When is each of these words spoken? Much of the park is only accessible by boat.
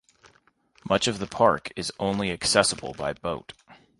Much 0.83 1.07
of 1.07 1.19
the 1.19 1.27
park 1.27 1.69
is 1.75 1.93
only 1.99 2.31
accessible 2.31 2.95
by 2.95 3.13
boat. 3.13 3.53